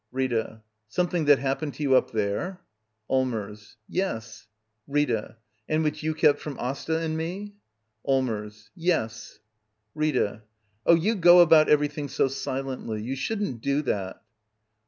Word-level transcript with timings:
Rita. 0.11 0.63
Something 0.89 1.25
that 1.25 1.37
happened 1.37 1.75
to 1.75 1.83
you 1.83 1.95
up 1.95 2.09
there? 2.09 2.61
Allmers. 3.07 3.75
Yes. 3.87 4.47
Rita. 4.87 5.37
And 5.69 5.83
which 5.83 6.01
you 6.01 6.15
kept 6.15 6.39
from 6.39 6.57
Asta 6.57 6.97
and 6.97 7.15
me? 7.15 7.53
Allmers. 8.03 8.71
Yes.' 8.75 9.41
Rita. 10.01 10.41
Oh, 10.87 10.95
you 10.95 11.13
go 11.13 11.41
about 11.41 11.69
everything 11.69 12.07
so 12.07 12.27
silently, 12.27 12.99
^ou 13.03 13.15
shouldn't 13.15 13.61
do 13.61 13.83
that. 13.83 14.23